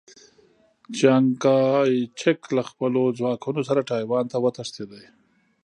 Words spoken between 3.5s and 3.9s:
سره